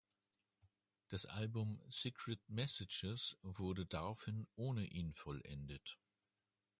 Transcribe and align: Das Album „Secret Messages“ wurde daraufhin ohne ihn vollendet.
Das 1.09 1.27
Album 1.27 1.79
„Secret 1.87 2.39
Messages“ 2.47 3.37
wurde 3.43 3.85
daraufhin 3.85 4.47
ohne 4.55 4.87
ihn 4.87 5.13
vollendet. 5.13 5.99